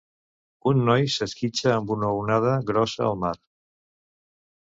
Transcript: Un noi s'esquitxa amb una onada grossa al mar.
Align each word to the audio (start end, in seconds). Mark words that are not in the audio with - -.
Un 0.69 0.79
noi 0.85 1.03
s'esquitxa 1.15 1.69
amb 1.75 1.93
una 1.97 2.09
onada 2.21 2.55
grossa 2.71 3.05
al 3.09 3.19
mar. 3.27 3.35